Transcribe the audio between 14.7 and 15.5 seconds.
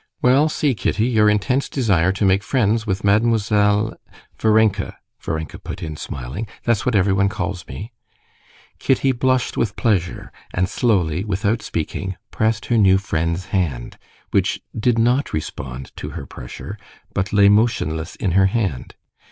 did not